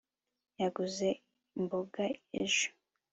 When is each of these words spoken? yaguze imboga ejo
yaguze 0.61 1.07
imboga 1.57 2.03
ejo 2.41 2.67